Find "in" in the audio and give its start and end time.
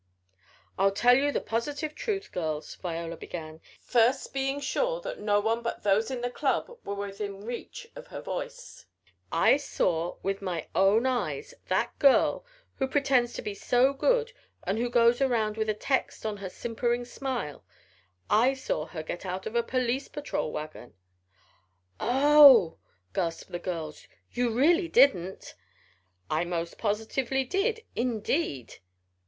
6.09-6.21